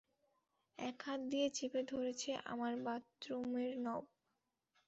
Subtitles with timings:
[0.79, 4.03] এক হাত দিয়ে চেপে ধরেছে আমার বাথরুমের নব।